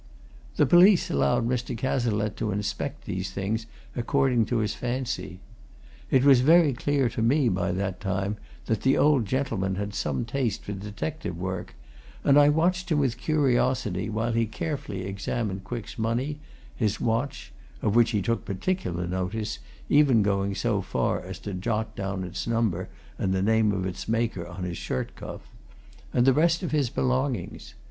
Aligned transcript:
The 0.55 0.65
police 0.65 1.11
allowed 1.11 1.47
Mr. 1.47 1.77
Cazalette 1.77 2.35
to 2.37 2.49
inspect 2.49 3.05
these 3.05 3.29
things 3.29 3.67
according 3.95 4.45
to 4.45 4.57
his 4.57 4.73
fancy. 4.73 5.41
It 6.09 6.23
was 6.25 6.41
very 6.41 6.73
clear 6.73 7.07
to 7.09 7.21
me 7.21 7.49
by 7.49 7.71
that 7.73 7.99
time 7.99 8.37
that 8.65 8.81
the 8.81 8.97
old 8.97 9.27
gentleman 9.27 9.75
had 9.75 9.93
some 9.93 10.25
taste 10.25 10.63
for 10.63 10.71
detective 10.73 11.37
work, 11.37 11.75
and 12.23 12.39
I 12.39 12.49
watched 12.49 12.89
him 12.91 12.97
with 12.97 13.19
curiosity 13.19 14.09
while 14.09 14.31
he 14.31 14.47
carefully 14.47 15.03
examined 15.03 15.65
Quick's 15.65 15.99
money, 15.99 16.39
his 16.75 16.99
watch 16.99 17.53
(of 17.83 17.95
which 17.95 18.09
he 18.09 18.23
took 18.23 18.43
particular 18.43 19.05
notice, 19.05 19.59
even 19.87 20.23
going 20.23 20.55
so 20.55 20.81
far 20.81 21.19
as 21.21 21.37
to 21.41 21.53
jot 21.53 21.95
down 21.95 22.23
its 22.23 22.47
number 22.47 22.89
and 23.19 23.33
the 23.35 23.43
name 23.43 23.71
of 23.71 23.85
its 23.85 24.07
maker 24.07 24.47
on 24.47 24.63
his 24.63 24.79
shirt 24.79 25.15
cuff), 25.15 25.41
and 26.11 26.25
the 26.25 26.33
rest 26.33 26.63
of 26.63 26.71
his 26.71 26.89
belongings. 26.89 27.75